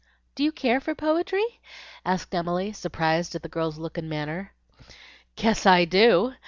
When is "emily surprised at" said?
2.33-3.43